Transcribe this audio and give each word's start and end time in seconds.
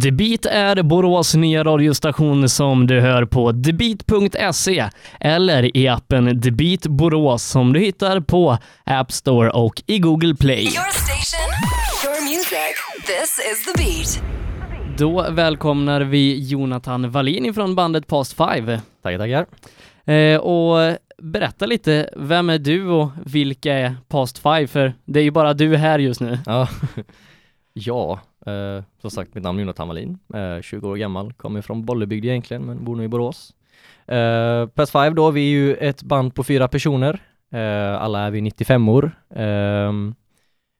Debit 0.00 0.46
är 0.46 0.82
Borås 0.82 1.34
nya 1.34 1.64
radiostation 1.64 2.48
som 2.48 2.86
du 2.86 3.00
hör 3.00 3.24
på 3.24 3.52
debit.se 3.52 4.84
eller 5.20 5.76
i 5.76 5.88
appen 5.88 6.40
Debit 6.40 6.86
Borås 6.86 7.42
som 7.42 7.72
du 7.72 7.80
hittar 7.80 8.20
på 8.20 8.58
App 8.84 9.12
Store 9.12 9.50
och 9.50 9.82
i 9.86 9.98
Google 9.98 10.34
Play. 10.34 10.62
Your 10.62 10.90
station, 10.90 11.50
your 12.04 12.22
music. 12.22 12.74
This 13.06 13.40
is 13.52 13.64
the 13.64 13.82
beat. 13.82 14.22
Då 14.98 15.30
välkomnar 15.30 16.00
vi 16.00 16.48
Jonathan 16.48 17.10
Wallin 17.10 17.54
från 17.54 17.74
bandet 17.74 18.06
Past 18.06 18.36
Five. 18.36 18.80
Tackar, 19.02 19.18
tackar. 19.18 19.46
Eh, 20.14 20.38
och 20.38 20.96
berätta 21.18 21.66
lite, 21.66 22.10
vem 22.16 22.50
är 22.50 22.58
du 22.58 22.88
och 22.88 23.10
vilka 23.24 23.72
är 23.72 23.96
Past 24.08 24.38
Five? 24.38 24.66
För 24.66 24.92
det 25.04 25.20
är 25.20 25.24
ju 25.24 25.30
bara 25.30 25.54
du 25.54 25.76
här 25.76 25.98
just 25.98 26.20
nu. 26.20 26.38
Ja, 26.46 26.68
ja 27.72 28.20
eh, 28.46 28.84
som 29.00 29.10
sagt 29.10 29.34
mitt 29.34 29.44
namn 29.44 29.58
är 29.58 29.62
Jonathan 29.62 29.88
Wallin, 29.88 30.18
eh, 30.34 30.60
20 30.62 30.88
år 30.88 30.96
gammal, 30.96 31.32
kommer 31.32 31.62
från 31.62 31.84
Bollebygd 31.84 32.24
egentligen 32.24 32.62
men 32.62 32.84
bor 32.84 32.96
nu 32.96 33.04
i 33.04 33.08
Borås. 33.08 33.54
Eh, 34.06 34.66
Past 34.66 34.92
Five 34.92 35.10
då, 35.10 35.30
vi 35.30 35.40
är 35.40 35.50
ju 35.50 35.74
ett 35.74 36.02
band 36.02 36.34
på 36.34 36.44
fyra 36.44 36.68
personer, 36.68 37.20
eh, 37.52 38.02
alla 38.02 38.20
är 38.20 38.30
vi 38.30 38.40
95 38.40 38.88
år. 38.88 39.10
Eh, 39.30 39.92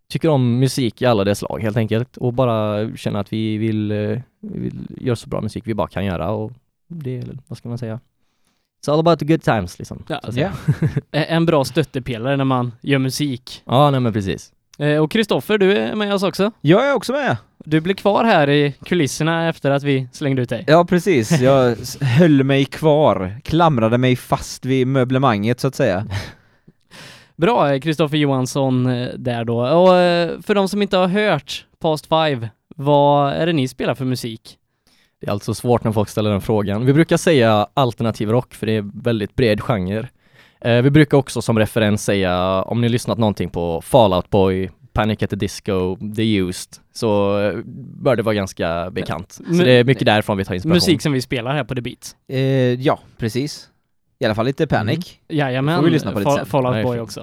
tycker 0.09 0.28
om 0.28 0.59
musik 0.59 1.02
i 1.02 1.06
alla 1.06 1.24
dess 1.24 1.38
slag 1.38 1.62
helt 1.62 1.76
enkelt 1.76 2.16
och 2.16 2.32
bara 2.32 2.90
känner 2.96 3.20
att 3.20 3.32
vi 3.32 3.56
vill, 3.59 3.90
eh, 3.90 3.96
vi 4.40 4.59
vill 4.60 4.87
göra 5.01 5.16
så 5.16 5.28
bra 5.28 5.40
musik 5.40 5.62
vi 5.66 5.74
bara 5.74 5.88
kan 5.88 6.04
göra 6.04 6.30
och 6.30 6.52
det, 6.88 7.18
är- 7.18 7.38
vad 7.46 7.59
ska 7.59 7.68
man 7.68 7.78
säga? 7.78 8.01
It's 8.84 8.92
all 8.92 9.01
about 9.01 9.18
the 9.18 9.24
good 9.24 9.42
times 9.42 9.78
liksom. 9.78 10.04
Ja. 10.09 10.20
Eh, 11.12 11.32
En 11.32 11.46
bra 11.46 11.64
stöttepelare 11.64 12.37
när 12.37 12.45
man 12.45 12.73
gör 12.80 12.98
musik. 12.98 13.62
ja 13.64 13.90
nej 13.90 14.01
men 14.01 14.12
precis. 14.12 14.52
Eh, 14.78 15.02
och 15.02 15.10
Kristoffer, 15.10 15.59
du 15.59 15.73
är 15.73 15.95
med 15.95 16.14
oss 16.14 16.23
också. 16.23 16.52
Jag 16.60 16.88
är 16.88 16.95
också 16.95 17.12
med! 17.12 17.37
Du 17.68 17.80
blir 17.80 17.94
kvar 17.94 18.24
här 18.24 18.50
i 18.50 18.74
kulisserna 18.84 19.48
efter 19.48 19.70
att 19.70 19.82
vi 19.82 20.08
slängde 20.12 20.42
ut 20.42 20.48
dig. 20.48 20.64
Ja 20.66 20.84
precis, 20.84 21.40
jag 21.40 21.76
höll 22.00 22.44
mig 22.44 22.64
kvar, 22.64 23.40
klamrade 23.45 23.98
mig 23.98 24.16
fast 24.16 24.64
vid 24.64 24.86
möblemanget 24.86 25.60
så 25.60 25.68
att 25.68 25.74
säga. 25.74 26.06
Bra, 27.36 27.80
Kristoffer 27.80 28.16
Johansson 28.16 28.86
eh, 28.86 29.08
där 29.16 29.45
då. 29.45 29.58
Och 29.60 29.96
eh, 29.96 30.40
för 30.40 30.54
de 30.54 30.68
som 30.68 30.82
inte 30.82 30.96
har 30.96 31.08
hört 31.08 31.66
Past 31.80 32.06
Five, 32.06 32.50
vad 32.76 33.32
är 33.32 33.46
det 33.46 33.52
ni 33.52 33.68
spelar 33.68 33.95
för 33.95 34.04
musik? 34.04 34.58
Det 35.20 35.26
är 35.26 35.30
alltså 35.30 35.54
svårt 35.54 35.84
när 35.84 35.92
folk 35.92 36.08
ställer 36.08 36.30
den 36.30 36.40
frågan. 36.40 36.86
Vi 36.86 36.92
brukar 36.92 37.16
säga 37.16 37.66
alternativ 37.74 38.30
rock 38.30 38.54
för 38.54 38.66
det 38.66 38.76
är 38.76 38.90
väldigt 39.02 39.36
bred 39.36 39.60
genre. 39.60 40.08
Eh, 40.60 40.82
vi 40.82 40.90
brukar 40.90 41.18
också 41.18 41.42
som 41.42 41.58
referens 41.58 42.04
säga, 42.04 42.62
om 42.62 42.80
ni 42.80 42.86
har 42.86 42.92
lyssnat 42.92 43.18
någonting 43.18 43.51
på 43.51 43.80
Fallout 43.80 44.30
Boy, 44.30 44.70
Panic 44.96 45.22
at 45.22 45.30
the 45.30 45.36
Disco, 45.36 45.96
The 46.16 46.22
Used, 46.22 46.70
så 46.92 47.40
eh, 47.40 47.54
bör 48.02 48.16
det 48.16 48.22
vara 48.22 48.34
ganska 48.34 48.90
bekant. 48.90 49.32
Så 49.32 49.42
det 49.64 49.72
är 49.72 49.84
mycket 49.84 50.06
därifrån 50.06 50.36
vi 50.36 50.44
tar 50.44 50.54
inspiration. 50.54 50.74
Musik 50.76 51.02
som 51.02 51.12
vi 51.12 51.20
spelar 51.20 51.54
här 51.54 51.64
på 51.64 51.74
The 51.74 51.80
Beat. 51.80 52.16
Eh, 52.28 52.38
ja, 52.80 52.98
precis. 53.18 53.68
I 54.18 54.24
alla 54.24 54.34
fall 54.34 54.46
lite 54.46 54.66
Panic. 54.66 55.18
Jajamän, 55.28 55.76
Får 55.76 55.84
vi 55.84 55.90
lyssna 55.90 56.12
på 56.12 56.18
lite 56.18 56.30
sen. 56.30 56.46
Fall 56.46 56.66
Out 56.66 56.82
Boy 56.86 56.98
också. 57.00 57.20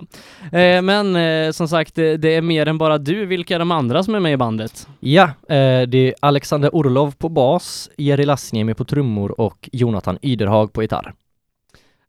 Eh, 0.52 0.82
men 0.82 1.16
eh, 1.16 1.52
som 1.52 1.68
sagt, 1.68 1.96
det, 1.96 2.18
det 2.18 2.36
är 2.36 2.42
mer 2.42 2.68
än 2.68 2.78
bara 2.78 2.98
du. 2.98 3.26
Vilka 3.26 3.56
är 3.56 3.60
de 3.60 3.72
andra 3.72 4.04
som 4.04 4.16
är 4.16 4.20
med 4.20 4.34
i 4.34 4.38
bandet? 4.38 4.88
Ja, 5.00 5.24
eh, 5.24 5.82
det 5.88 5.98
är 5.98 6.14
Alexander 6.20 6.76
Orlov 6.76 7.12
på 7.18 7.30
bas, 7.30 7.90
Jerry 7.98 8.26
Lassniemi 8.26 8.74
på 8.74 8.86
trummor 8.86 9.42
och 9.42 9.70
Jonathan 9.72 10.18
Yderhag 10.22 10.74
på 10.74 10.82
gitarr. 10.82 11.14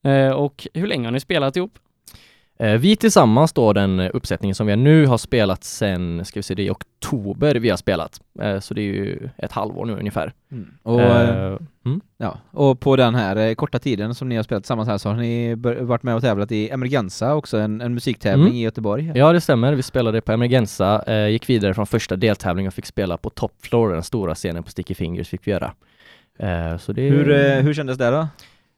Eh, 0.04 0.30
och 0.30 0.66
hur 0.74 0.86
länge 0.86 1.06
har 1.06 1.12
ni 1.12 1.20
spelat 1.20 1.56
ihop? 1.56 1.78
Eh, 2.58 2.72
Vi 2.78 2.96
tillsammans 2.96 3.52
då, 3.52 3.72
den 3.72 4.00
uppsättningen 4.00 4.54
som 4.54 4.66
vi 4.66 4.76
nu 4.76 5.06
har 5.06 5.18
spelat 5.18 5.64
sen, 5.64 6.24
ska 6.24 6.38
vi 6.38 6.42
se, 6.42 6.54
det 6.54 6.62
är 6.62 6.66
i 6.66 6.70
oktober 6.70 7.54
vi 7.54 7.70
har 7.70 7.76
spelat. 7.76 8.20
Eh, 8.40 8.60
Så 8.60 8.74
det 8.74 8.80
är 8.80 8.84
ju 8.84 9.28
ett 9.38 9.52
halvår 9.52 9.86
nu 9.86 9.92
ungefär. 9.92 10.32
Och, 10.82 11.00
eh, 11.00 11.44
Eh, 11.52 11.58
mm. 11.86 12.00
ja, 12.18 12.38
och 12.50 12.80
på 12.80 12.96
den 12.96 13.14
här 13.14 13.54
korta 13.54 13.78
tiden 13.78 14.14
som 14.14 14.28
ni 14.28 14.36
har 14.36 14.42
spelat 14.42 14.62
tillsammans 14.62 14.88
här 14.88 14.98
så 14.98 15.08
har 15.08 15.16
ni 15.16 15.54
varit 15.80 16.02
med 16.02 16.14
och 16.14 16.22
tävlat 16.22 16.52
i 16.52 16.70
Emergenza 16.70 17.34
också, 17.34 17.58
en, 17.58 17.80
en 17.80 17.94
musiktävling 17.94 18.46
Mm. 18.46 18.56
i 18.56 18.62
Göteborg. 18.62 19.12
Ja 19.14 19.32
det 19.32 19.40
stämmer, 19.40 19.74
vi 19.74 19.82
spelade 19.82 20.20
på 20.20 20.32
Emergenza, 20.32 21.02
eh, 21.06 21.28
gick 21.28 21.48
vidare 21.50 21.74
från 21.74 21.86
första 21.86 22.16
deltävlingen 22.16 22.68
och 22.68 22.74
fick 22.74 22.86
spela 22.86 23.16
på 23.16 23.30
Top 23.30 23.52
Floor, 23.62 23.92
den 23.92 24.02
stora 24.02 24.34
scenen 24.34 24.62
på 24.62 24.70
Sticky 24.70 24.94
Fingers 24.94 25.28
fick 25.28 25.46
vi 25.46 25.50
göra. 25.50 25.72
Eh, 26.38 26.76
Så 26.78 26.92
det, 26.92 27.02
Hur, 27.02 27.60
hur 27.62 27.74
kändes 27.74 27.98
det 27.98 28.10
då? 28.10 28.28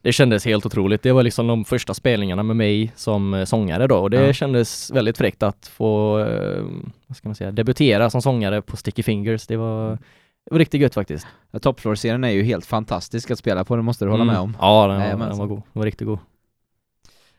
Det 0.06 0.12
kändes 0.12 0.44
helt 0.44 0.67
otroligt. 0.67 1.03
Det 1.03 1.12
var 1.12 1.22
liksom 1.22 1.47
de 1.47 1.65
första 1.65 1.94
spelningarna 1.94 2.43
med 2.43 2.56
mig 2.56 2.93
som 2.97 3.34
eh, 3.34 3.44
sångare 3.44 3.87
då 3.87 3.97
och 3.99 4.11
det 4.11 4.27
Ja. 4.27 4.33
kändes 4.33 4.91
väldigt 4.91 5.19
fräckt 5.19 5.43
att 5.43 5.67
få, 5.67 6.19
eh, 6.19 6.62
vad 7.06 7.17
ska 7.17 7.28
man 7.28 7.34
säga, 7.34 7.53
debutera 7.53 8.11
som 8.11 8.22
sångare 8.22 8.62
på 8.62 8.77
Sticky 8.77 9.03
Fingers. 9.03 9.47
Det 9.47 9.56
var, 9.56 9.91
det 9.91 10.50
var 10.50 10.59
riktigt 10.59 10.81
gött 10.81 10.94
faktiskt. 10.94 11.27
Ja, 11.50 11.59
Top 11.59 11.81
Floor-scenen 11.81 12.25
är 12.25 12.31
ju 12.31 12.43
helt 12.43 12.67
fantastisk 12.67 13.31
att 13.31 13.39
spela 13.39 13.65
på, 13.65 13.77
det 13.77 13.83
måste 13.83 14.05
du 14.05 14.11
hålla 14.11 14.25
med 14.25 14.39
om. 14.39 14.56
Ja, 14.61 14.87
den 14.87 14.97
var, 14.97 15.05
Jajamensan. 15.05 15.28
den 15.28 15.39
var 15.39 15.47
god. 15.47 15.62
Den 15.72 15.81
var 15.81 15.84
riktigt 15.84 16.06
god. 16.06 16.19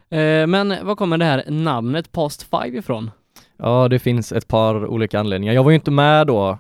Eh, 0.10 0.48
men 0.48 0.86
var 0.86 0.96
kommer 0.96 1.18
det 1.18 1.26
här 1.26 1.44
namnet 1.48 2.12
Past 2.12 2.44
Five 2.44 2.78
ifrån? 2.80 3.12
Ja, 3.60 3.88
det 3.88 4.00
finns 4.00 4.32
ett 4.32 4.48
par 4.48 4.86
olika 4.88 5.20
anledningar. 5.20 5.54
Jag 5.54 5.64
var 5.64 5.72
ju 5.72 5.76
inte 5.76 5.92
med 5.92 6.28
då 6.28 6.50
eh, 6.50 6.58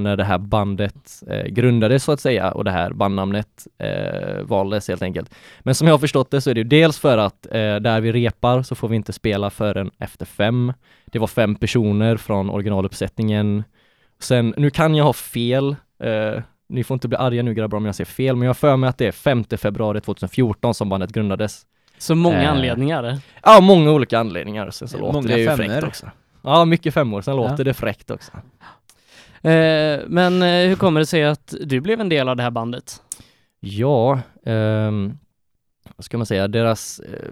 när 0.00 0.16
det 0.16 0.24
här 0.24 0.38
bandet 0.38 1.22
eh, 1.30 1.46
grundades 1.46 2.04
så 2.04 2.12
att 2.12 2.20
säga 2.20 2.50
och 2.52 2.64
det 2.64 2.70
här 2.70 2.90
bandnamnet 2.92 3.66
eh, 3.78 4.42
valdes 4.42 4.88
helt 4.88 5.02
enkelt. 5.02 5.34
Men 5.60 5.74
som 5.74 5.86
jag 5.86 5.94
har 5.94 5.98
förstått 5.98 6.30
det 6.30 6.40
så 6.40 6.50
är 6.50 6.54
det 6.54 6.60
ju 6.60 6.64
dels 6.64 6.98
för 6.98 7.18
att 7.18 7.46
eh, 7.46 7.76
där 7.76 8.00
vi 8.00 8.12
repar 8.12 8.62
så 8.62 8.74
får 8.74 8.88
vi 8.88 8.96
inte 8.96 9.12
spela 9.12 9.50
förrän 9.50 9.90
efter 9.98 10.26
fem. 10.26 10.72
Det 11.06 11.18
var 11.18 11.26
fem 11.26 11.54
personer 11.54 12.16
från 12.16 12.50
originaluppsättningen. 12.50 13.64
Sen, 14.20 14.54
nu 14.56 14.70
kan 14.70 14.94
jag 14.94 15.04
ha 15.04 15.12
fel, 15.12 15.76
eh, 16.02 16.42
ni 16.68 16.84
får 16.84 16.94
inte 16.94 17.08
bli 17.08 17.16
arga 17.16 17.42
nu 17.42 17.54
grabbar 17.54 17.78
om 17.78 17.86
jag 17.86 17.94
säger 17.94 18.06
fel, 18.06 18.36
men 18.36 18.42
jag 18.42 18.48
har 18.48 18.54
för 18.54 18.76
mig 18.76 18.88
att 18.88 18.98
det 18.98 19.06
är 19.06 19.12
5 19.12 19.44
februari 19.44 20.00
2014 20.00 20.74
som 20.74 20.88
bandet 20.88 21.12
grundades. 21.12 21.66
Så 21.98 22.14
många 22.14 22.42
Eh, 22.42 22.50
anledningar. 22.50 23.18
Ja, 23.42 23.60
många 23.60 23.92
olika 23.92 24.18
anledningar. 24.18 24.70
Sen 24.70 24.88
så 24.88 24.98
Många 24.98 25.12
låter 25.12 25.28
det 25.28 25.40
ju 25.40 25.50
fräckt 25.50 25.84
också. 25.84 26.06
Ja, 26.42 26.64
mycket 26.64 26.94
femmor. 26.94 27.20
Sen 27.22 27.36
låter 27.36 27.58
Ja. 27.58 27.64
det 27.64 27.74
fräckt 27.74 28.10
också. 28.10 28.32
Eh, 29.42 30.00
men 30.06 30.42
eh, 30.42 30.68
hur 30.68 30.74
kommer 30.76 31.00
det 31.00 31.06
sig 31.06 31.24
att 31.24 31.54
du 31.60 31.80
blev 31.80 32.00
en 32.00 32.08
del 32.08 32.28
av 32.28 32.36
det 32.36 32.42
här 32.42 32.50
bandet? 32.50 33.02
Ja, 33.60 34.20
ehm, 34.46 35.18
vad 35.96 36.04
ska 36.04 36.16
man 36.16 36.26
säga, 36.26 36.48
deras... 36.48 37.00
Eh, 37.00 37.30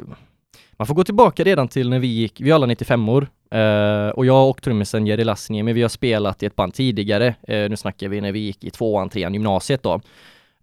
man 0.78 0.87
får 0.87 0.95
gå 0.95 1.05
tillbaka 1.05 1.45
redan 1.45 1.69
till 1.69 1.89
när 1.91 1.99
vi 1.99 2.06
gick, 2.06 2.41
vi 2.41 2.50
är 2.50 2.55
alla 2.55 2.66
95 2.66 3.09
år 3.09 3.28
eh, 3.50 4.09
och 4.09 4.27
jag 4.27 4.50
och 4.50 4.62
trummisen 4.62 5.06
Jerry 5.06 5.25
Lassniemi, 5.25 5.72
vi 5.72 5.83
har 5.83 5.89
spelat 5.89 6.43
i 6.43 6.47
ett 6.47 6.56
band 6.56 6.75
tidigare. 6.75 7.27
Eh, 7.43 7.71
nu 7.71 7.77
snackar 7.77 8.09
vi 8.09 8.21
när 8.21 8.33
vi 8.33 8.39
gick 8.39 8.65
i 8.65 8.71
tvåan, 8.71 9.09
trean, 9.09 9.33
gymnasiet 9.34 9.83
då. 9.83 10.00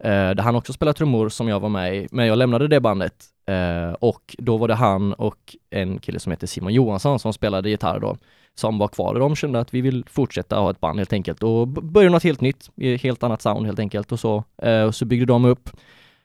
Eh, 0.04 0.30
där 0.30 0.42
han 0.42 0.56
också 0.56 0.72
spelade 0.72 0.98
trummor 0.98 1.28
som 1.28 1.48
jag 1.48 1.60
var 1.60 1.68
med 1.68 1.96
i, 1.96 2.08
men 2.10 2.26
jag 2.26 2.38
lämnade 2.38 2.68
det 2.68 2.80
bandet 2.80 3.14
eh, 3.46 3.92
och 3.92 4.36
då 4.38 4.56
var 4.56 4.68
det 4.68 4.74
han 4.74 5.12
och 5.12 5.56
en 5.70 5.98
kille 5.98 6.20
som 6.20 6.32
heter 6.32 6.46
Simon 6.46 6.72
Johansson 6.72 7.18
som 7.18 7.32
spelade 7.32 7.70
gitarr 7.70 8.00
då 8.00 8.16
som 8.54 8.78
var 8.78 8.88
kvar 8.88 9.14
och 9.14 9.20
de 9.20 9.36
kände 9.36 9.60
att 9.60 9.74
vi 9.74 9.80
vill 9.80 10.04
fortsätta 10.10 10.56
ha 10.56 10.70
ett 10.70 10.80
band 10.80 10.98
helt 10.98 11.12
enkelt 11.12 11.42
och 11.42 11.68
börja 11.68 12.10
något 12.10 12.24
helt 12.24 12.40
nytt, 12.40 12.70
helt 13.00 13.22
annat 13.22 13.42
sound 13.42 13.66
helt 13.66 13.78
enkelt 13.78 14.12
och 14.12 14.20
så. 14.20 14.44
Eh, 14.62 14.82
och 14.82 14.94
så 14.94 15.04
byggde 15.04 15.26
de 15.26 15.44
upp. 15.44 15.70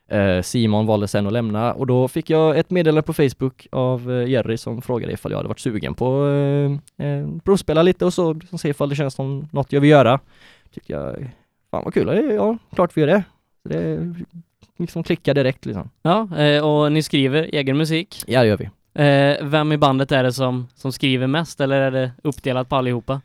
Eh, 0.07 0.41
Simon 0.41 0.85
valde 0.85 1.07
sen 1.07 1.27
att 1.27 1.33
lämna 1.33 1.73
och 1.73 1.87
då 1.87 2.07
fick 2.07 2.29
jag 2.29 2.57
ett 2.57 2.69
meddelande 2.69 3.01
på 3.01 3.13
Facebook 3.13 3.67
av 3.71 4.11
eh, 4.11 4.29
Jerry 4.29 4.57
som 4.57 4.81
frågade 4.81 5.13
ifall 5.13 5.31
jag 5.31 5.39
hade 5.39 5.49
varit 5.49 5.59
sugen 5.59 5.93
på 5.93 6.23
att 6.23 7.05
eh, 7.05 7.27
provspela 7.43 7.81
lite 7.81 8.05
och 8.05 8.13
så, 8.13 8.33
liksom 8.33 8.57
se 8.57 8.69
ifall 8.69 8.89
det 8.89 8.95
känns 8.95 9.13
som 9.13 9.47
något 9.51 9.71
jag 9.71 9.81
vill 9.81 9.89
göra. 9.89 10.19
Tyckte 10.73 10.93
jag, 10.93 11.15
fan 11.71 11.83
vad 11.83 11.93
kul, 11.93 12.33
ja 12.35 12.57
klart 12.75 12.97
vi 12.97 13.01
gör 13.01 13.07
det. 13.07 13.23
Så 13.63 13.69
det 13.69 14.13
liksom 14.77 15.03
klickade 15.03 15.43
direkt 15.43 15.65
liksom. 15.65 15.89
Ja, 16.01 16.37
eh, 16.37 16.65
och 16.65 16.91
ni 16.91 17.03
skriver 17.03 17.49
egen 17.53 17.77
musik. 17.77 18.23
Ja 18.27 18.41
det 18.41 18.47
gör 18.47 18.57
vi. 18.57 18.69
Eh, 18.93 19.37
vem 19.41 19.71
i 19.71 19.77
bandet 19.77 20.11
är 20.11 20.23
det 20.23 20.33
som, 20.33 20.67
som 20.75 20.91
skriver 20.91 21.27
mest 21.27 21.61
eller 21.61 21.81
är 21.81 21.91
det 21.91 22.11
uppdelat 22.23 22.69
på 22.69 22.75
allihopa? 22.75 23.21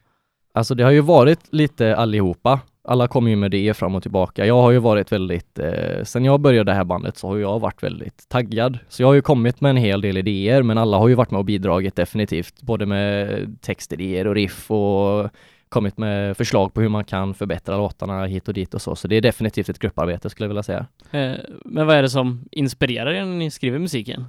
Alltså 0.55 0.75
det 0.75 0.85
har 0.85 0.91
ju 0.91 1.01
varit 1.01 1.41
lite 1.51 1.97
allihopa. 1.97 2.61
Alla 2.89 3.09
kommer 3.09 3.31
ju 3.31 3.37
med 3.37 3.51
det 3.51 3.75
fram 3.77 3.95
och 3.95 4.03
tillbaka. 4.03 4.47
Jag 4.47 4.63
har 4.63 4.71
ju 4.71 4.79
varit 4.79 5.13
väldigt, 5.13 5.59
eh, 5.59 6.05
sen 6.05 6.25
jag 6.25 6.41
började 6.41 6.71
det 6.71 6.77
här 6.77 6.85
bandet 6.85 7.19
så 7.19 7.29
har 7.29 7.37
jag 7.37 7.59
varit 7.59 7.83
väldigt 7.83 8.29
taggad. 8.29 8.79
Så 8.89 9.03
jag 9.03 9.07
har 9.07 9.15
ju 9.15 9.23
kommit 9.23 9.61
med 9.61 9.71
en 9.71 9.77
hel 9.77 10.01
del 10.01 10.17
idéer 10.17 10.63
men 10.63 10.79
alla 10.79 10.97
har 10.97 11.09
ju 11.09 11.15
varit 11.15 11.31
med 11.31 11.39
och 11.39 11.45
bidragit 11.45 11.97
definitivt. 11.97 12.63
Både 12.63 12.87
med 12.87 13.57
textidéer 13.61 14.27
och 14.27 14.35
riff 14.35 14.71
och 14.71 15.31
kommit 15.75 15.99
med 15.99 16.37
förslag 16.37 16.75
på 16.75 16.81
hur 16.81 16.89
man 16.89 17.05
kan 17.05 17.35
förbättra 17.35 17.77
låtarna 17.77 18.25
hit 18.27 18.49
och 18.49 18.55
dit 18.55 18.75
och 18.75 18.83
så. 18.83 18.97
Så 18.97 19.09
det 19.09 19.17
är 19.17 19.21
definitivt 19.21 19.69
ett 19.69 19.79
grupparbete 19.79 20.31
skulle 20.31 20.45
jag 20.45 20.49
vilja 20.49 20.63
säga. 20.63 20.87
Eh, 21.11 21.35
men 21.65 21.87
vad 21.87 21.97
är 21.97 22.03
det 22.03 22.11
som 22.11 22.49
inspirerar 22.51 23.13
er 23.13 23.25
när 23.25 23.37
ni 23.37 23.51
skriver 23.51 23.79
musiken? 23.79 24.25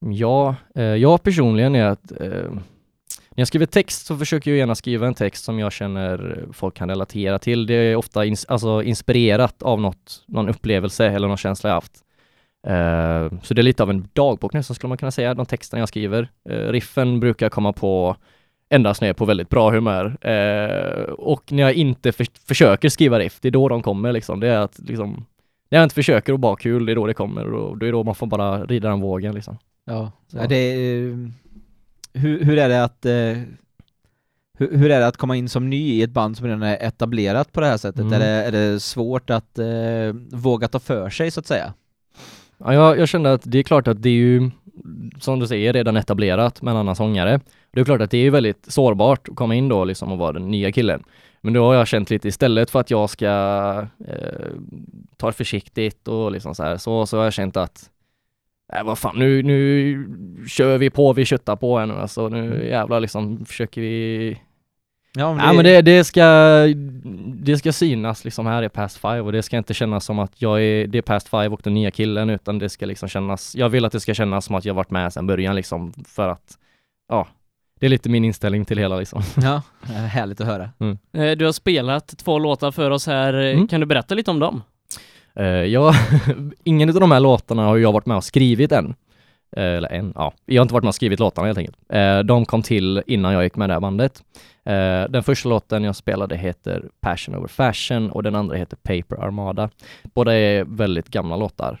Ja, 0.00 0.54
eh, 0.74 0.84
jag 0.84 1.22
personligen 1.22 1.74
är 1.74 1.84
att 1.84 2.12
eh, 2.20 2.50
när 3.36 3.40
jag 3.40 3.48
skriver 3.48 3.66
text 3.66 4.06
så 4.06 4.16
försöker 4.16 4.50
jag 4.50 4.58
gärna 4.58 4.74
skriva 4.74 5.06
en 5.06 5.14
text 5.14 5.44
som 5.44 5.58
jag 5.58 5.72
känner 5.72 6.44
folk 6.52 6.74
kan 6.74 6.88
relatera 6.88 7.38
till. 7.38 7.66
Det 7.66 7.74
är 7.74 7.96
ofta 7.96 8.24
ins 8.24 8.44
alltså 8.44 8.82
inspirerat 8.82 9.62
av 9.62 9.80
något, 9.80 10.24
någon 10.26 10.48
upplevelse 10.48 11.06
eller 11.06 11.28
någon 11.28 11.36
känsla 11.36 11.70
jag 11.70 11.74
haft. 11.74 12.02
Eh, 12.66 13.40
så 13.42 13.54
det 13.54 13.60
är 13.60 13.62
lite 13.62 13.82
av 13.82 13.90
en 13.90 14.08
dagbok 14.12 14.52
nästan 14.52 14.74
skulle 14.74 14.88
man 14.88 14.98
kunna 14.98 15.10
säga, 15.10 15.34
de 15.34 15.46
texterna 15.46 15.80
jag 15.80 15.88
skriver. 15.88 16.28
Eh, 16.48 16.56
riffen 16.56 17.20
brukar 17.20 17.48
komma 17.48 17.72
på 17.72 18.16
endast 18.70 19.00
när 19.00 19.08
jag 19.08 19.14
är 19.14 19.18
på 19.18 19.24
väldigt 19.24 19.48
bra 19.48 19.70
humör. 19.70 20.26
Eh, 20.26 21.02
och 21.02 21.52
när 21.52 21.62
jag 21.62 21.74
inte 21.74 22.12
för, 22.12 22.26
försöker 22.46 22.88
skriva 22.88 23.18
riff, 23.18 23.38
det 23.40 23.48
är 23.48 23.52
då 23.52 23.68
de 23.68 23.82
kommer 23.82 24.12
liksom. 24.12 24.40
Det 24.40 24.48
är 24.48 24.58
att 24.58 24.78
liksom, 24.78 25.26
när 25.70 25.78
jag 25.78 25.84
inte 25.84 25.94
försöker 25.94 26.32
att 26.32 26.40
bara 26.40 26.56
kul, 26.56 26.86
det 26.86 26.92
är 26.92 26.96
då 26.96 27.06
det 27.06 27.14
kommer 27.14 27.52
och 27.52 27.78
då 27.78 27.86
är 27.86 27.92
då 27.92 28.04
man 28.04 28.14
får 28.14 28.26
bara 28.26 28.64
rida 28.64 28.88
den 28.88 29.00
vågen 29.00 29.34
liksom. 29.34 29.58
Ja, 29.84 30.12
Så. 30.28 30.36
ja 30.36 30.46
det 30.46 30.56
är, 30.56 31.10
eh, 31.10 31.16
hur, 32.12 32.44
hur 32.44 32.58
är 32.58 32.68
det 32.68 32.84
att 32.84 33.06
eh, 33.06 33.42
hur, 34.58 34.76
hur 34.76 34.90
är 34.90 35.00
det 35.00 35.06
att 35.06 35.16
komma 35.16 35.36
in 35.36 35.48
som 35.48 35.70
ny 35.70 35.92
i 35.92 36.02
ett 36.02 36.10
band 36.10 36.36
som 36.36 36.46
redan 36.46 36.62
är 36.62 36.76
etablerat 36.80 37.52
på 37.52 37.60
det 37.60 37.66
här 37.66 37.76
sättet? 37.76 38.00
Mm. 38.00 38.12
Är, 38.12 38.18
det, 38.18 38.26
är 38.26 38.52
det 38.52 38.80
svårt 38.80 39.30
att 39.30 39.58
eh, 39.58 39.66
våga 40.30 40.68
ta 40.68 40.78
för 40.78 41.10
sig 41.10 41.30
så 41.30 41.40
att 41.40 41.46
säga? 41.46 41.74
Ja, 42.58 42.74
jag, 42.74 42.98
jag 42.98 43.08
kände 43.08 43.32
att 43.32 43.42
det 43.44 43.58
är 43.58 43.62
klart 43.62 43.88
att 43.88 44.02
det 44.02 44.08
är 44.08 44.12
ju, 44.12 44.50
som 45.20 45.38
du 45.38 45.46
säger, 45.46 45.72
redan 45.72 45.96
etablerat 45.96 46.62
med 46.62 46.72
en 46.72 46.76
annan 46.76 46.96
sångare. 46.96 47.40
Det 47.76 47.80
är 47.80 47.84
klart 47.84 48.00
att 48.00 48.10
det 48.10 48.18
är 48.18 48.30
väldigt 48.30 48.72
sårbart 48.72 49.28
att 49.28 49.36
komma 49.36 49.54
in 49.54 49.68
då 49.68 49.84
liksom 49.84 50.12
och 50.12 50.18
vara 50.18 50.32
den 50.32 50.50
nya 50.50 50.72
killen. 50.72 51.04
Men 51.40 51.52
då 51.52 51.64
har 51.64 51.74
jag 51.74 51.86
känt 51.86 52.10
lite 52.10 52.28
istället 52.28 52.70
för 52.70 52.80
att 52.80 52.90
jag 52.90 53.10
ska 53.10 53.26
eh, 54.08 54.50
ta 55.16 55.26
det 55.26 55.32
försiktigt 55.32 56.08
och 56.08 56.32
liksom 56.32 56.54
så 56.54 56.62
här, 56.62 56.76
så, 56.76 57.06
så 57.06 57.16
har 57.16 57.24
jag 57.24 57.32
känt 57.32 57.56
att 57.56 57.90
Nej 58.72 58.84
vad 58.84 58.98
fan, 58.98 59.18
nu, 59.18 59.42
nu 59.42 60.46
kör 60.48 60.78
vi 60.78 60.90
på, 60.90 61.12
vi 61.12 61.24
köttar 61.24 61.56
på 61.56 61.78
här 61.78 61.86
nu 61.86 61.94
alltså, 61.94 62.28
nu 62.28 62.68
jävlar 62.68 63.00
liksom 63.00 63.46
försöker 63.46 63.80
vi 63.80 64.38
Ja, 65.14 65.36
Ja 65.40 65.52
men 65.52 65.64
det, 65.64 65.82
det 65.82 66.04
ska, 66.04 66.24
det 67.26 67.58
ska 67.58 67.72
synas 67.72 68.24
liksom 68.24 68.46
här 68.46 68.62
i 68.62 68.68
Past 68.68 68.98
Five 68.98 69.20
och 69.20 69.32
det 69.32 69.42
ska 69.42 69.56
inte 69.56 69.74
kännas 69.74 70.04
som 70.04 70.18
att 70.18 70.42
jag 70.42 70.62
är, 70.62 70.86
det 70.86 70.98
är 70.98 71.02
Past 71.02 71.28
Five 71.28 71.48
och 71.48 71.60
den 71.64 71.74
nya 71.74 71.90
killen 71.90 72.30
utan 72.30 72.58
det 72.58 72.68
ska 72.68 72.86
liksom 72.86 73.08
kännas, 73.08 73.54
jag 73.56 73.68
vill 73.68 73.84
att 73.84 73.92
det 73.92 74.00
ska 74.00 74.14
kännas 74.14 74.44
som 74.44 74.54
att 74.54 74.64
jag 74.64 74.74
varit 74.74 74.90
med 74.90 75.12
sedan 75.12 75.26
början 75.26 75.56
liksom 75.56 75.92
för 76.06 76.28
att, 76.28 76.58
ja, 77.08 77.26
det 77.80 77.86
är 77.86 77.90
lite 77.90 78.08
min 78.08 78.24
inställning 78.24 78.64
till 78.64 78.78
hela 78.78 78.96
liksom. 78.96 79.22
Ja, 79.42 79.62
eh, 79.82 79.90
härligt 79.90 80.40
att 80.40 80.46
höra. 80.46 80.70
Eh, 81.12 81.30
Du 81.36 81.44
har 81.44 81.52
spelat 81.52 82.18
två 82.18 82.38
låtar 82.38 82.70
för 82.70 82.90
oss 82.90 83.06
här. 83.06 83.34
Mm. 83.34 83.68
Kan 83.68 83.80
du 83.80 83.86
berätta 83.86 84.14
lite 84.14 84.30
om 84.30 84.38
dem? 84.38 84.62
Uh, 85.40 85.46
jag, 85.46 85.94
ingen 86.64 86.88
av 86.88 87.00
de 87.00 87.10
här 87.10 87.20
låtarna 87.20 87.62
har 87.64 87.76
jag 87.76 87.92
varit 87.92 88.06
med 88.06 88.16
och 88.16 88.24
skrivit 88.24 88.72
än. 88.72 88.94
Eh, 89.56 89.64
eller 89.64 89.88
en, 89.88 90.12
ja. 90.14 90.32
Jag 90.46 90.60
har 90.60 90.62
inte 90.64 90.74
varit 90.74 90.84
med 90.84 90.88
och 90.88 90.94
skrivit 90.94 91.20
låtarna 91.20 91.46
helt 91.46 91.58
enkelt. 91.58 91.76
Eh, 91.88 92.18
de 92.18 92.44
kom 92.44 92.62
till 92.62 93.02
innan 93.06 93.32
jag 93.32 93.42
gick 93.42 93.56
med 93.56 93.68
det 93.68 93.72
här 93.72 93.80
bandet. 93.80 94.22
Den 95.08 95.22
första 95.22 95.48
låten 95.48 95.84
jag 95.84 95.96
spelade 95.96 96.36
heter 96.36 96.84
Passion 97.00 97.34
over 97.36 97.48
Fashion 97.48 98.10
och 98.10 98.22
den 98.22 98.34
andra 98.34 98.56
heter 98.56 98.76
Paper 98.76 99.24
Armada. 99.24 99.70
Båda 100.02 100.34
är 100.34 100.64
väldigt 100.64 101.08
gamla 101.08 101.36
låtar 101.36 101.80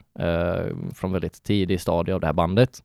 från 0.94 1.12
väldigt 1.12 1.42
tidig 1.42 1.80
stadie 1.80 2.14
av 2.14 2.20
det 2.20 2.26
här 2.26 2.34
bandet. 2.34 2.82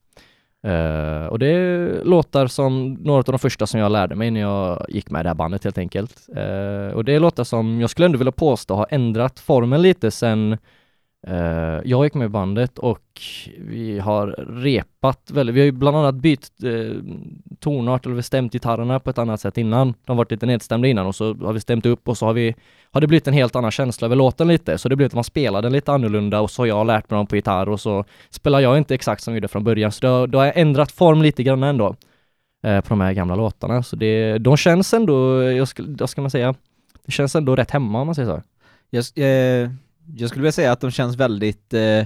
Uh, 0.67 1.25
och 1.25 1.39
det 1.39 1.47
är 1.47 2.03
låtar 2.03 2.47
som, 2.47 2.93
några 2.93 3.17
av 3.19 3.23
de 3.23 3.39
första 3.39 3.67
som 3.67 3.79
jag 3.79 3.91
lärde 3.91 4.15
mig 4.15 4.31
när 4.31 4.41
jag 4.41 4.85
gick 4.89 5.09
med 5.09 5.25
det 5.25 5.29
här 5.29 5.35
bandet 5.35 5.63
helt 5.63 5.77
enkelt. 5.77 6.27
Uh, 6.29 6.95
och 6.95 7.05
det 7.05 7.13
är 7.13 7.19
låtar 7.19 7.43
som 7.43 7.81
jag 7.81 7.89
skulle 7.89 8.05
ändå 8.05 8.17
vilja 8.17 8.31
påstå 8.31 8.75
har 8.75 8.87
ändrat 8.89 9.39
formen 9.39 9.81
lite 9.81 10.11
sen 10.11 10.57
Uh, 11.27 11.79
jag 11.85 12.03
gick 12.03 12.13
med 12.13 12.25
i 12.25 12.29
bandet 12.29 12.79
och 12.79 13.01
vi 13.57 13.99
har 13.99 14.27
repat 14.49 15.31
väldigt, 15.31 15.55
vi 15.55 15.59
har 15.59 15.65
ju 15.65 15.71
bland 15.71 15.97
annat 15.97 16.15
bytt 16.15 16.49
uh, 16.63 17.01
tonart 17.59 18.05
eller 18.05 18.21
stämt 18.21 18.53
gitarrerna 18.53 18.99
på 18.99 19.09
ett 19.09 19.17
annat 19.17 19.41
sätt 19.41 19.57
innan. 19.57 19.87
De 19.87 20.11
har 20.11 20.15
varit 20.15 20.31
lite 20.31 20.45
nedstämda 20.45 20.87
innan 20.87 21.05
och 21.07 21.15
så 21.15 21.33
har 21.33 21.53
vi 21.53 21.59
stämt 21.59 21.85
upp 21.85 22.07
och 22.07 22.17
så 22.17 22.25
har 22.25 22.33
vi 22.33 22.55
har 22.91 23.01
det 23.01 23.07
blivit 23.07 23.27
en 23.27 23.33
helt 23.33 23.55
annan 23.55 23.71
känsla 23.71 24.05
över 24.05 24.15
låten 24.15 24.47
lite, 24.47 24.77
så 24.77 24.89
det 24.89 24.95
blev 24.95 25.07
att 25.07 25.13
man 25.13 25.23
spelar 25.23 25.61
den 25.61 25.71
lite 25.71 25.91
annorlunda 25.91 26.41
och 26.41 26.51
så 26.51 26.61
har 26.61 26.67
jag 26.67 26.87
lärt 26.87 27.09
mig 27.09 27.17
dem 27.17 27.27
på 27.27 27.35
gitarr 27.35 27.69
och 27.69 27.79
så 27.79 28.05
spelar 28.29 28.59
jag 28.59 28.77
inte 28.77 28.95
exakt 28.95 29.23
som 29.23 29.33
vi 29.33 29.37
gjorde 29.37 29.47
från 29.47 29.63
början, 29.63 29.91
så 29.91 30.07
då, 30.07 30.25
då 30.27 30.37
har 30.37 30.45
jag 30.45 30.57
ändrat 30.57 30.91
form 30.91 31.21
lite 31.21 31.43
grann 31.43 31.63
ändå 31.63 31.95
uh, 32.67 32.81
på 32.81 32.89
de 32.89 33.01
här 33.01 33.13
gamla 33.13 33.35
låtarna, 33.35 33.83
så 33.83 33.95
det, 33.95 34.37
de 34.37 34.57
känns 34.57 34.93
ändå, 34.93 35.43
jag 35.43 35.67
skulle, 35.67 35.95
vad 35.99 36.09
ska 36.09 36.21
man 36.21 36.31
säga, 36.31 36.55
det 37.05 37.11
känns 37.11 37.35
ändå 37.35 37.55
rätt 37.55 37.71
hemma 37.71 38.01
om 38.01 38.05
man 38.07 38.15
säger 38.15 38.29
så. 38.29 38.41
Jag, 38.89 38.99
s- 38.99 39.13
jag 40.15 40.29
skulle 40.29 40.41
vilja 40.41 40.51
säga 40.51 40.71
att 40.71 40.79
de 40.81 40.91
känns 40.91 41.15
väldigt, 41.15 41.73
eh, 41.73 41.99